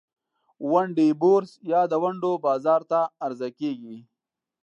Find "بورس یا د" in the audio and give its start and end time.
1.21-1.93